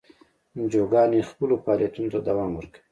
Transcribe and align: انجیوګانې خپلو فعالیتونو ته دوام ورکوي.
انجیوګانې 0.57 1.19
خپلو 1.29 1.55
فعالیتونو 1.63 2.09
ته 2.13 2.19
دوام 2.27 2.51
ورکوي. 2.55 2.79